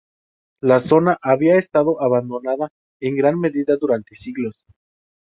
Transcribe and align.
La 0.63 0.79
zona 0.79 1.19
había 1.21 1.59
estado 1.59 2.01
abandonada 2.01 2.71
en 2.99 3.15
gran 3.15 3.39
medida 3.39 3.77
durante 3.77 4.15
siglos. 4.15 4.65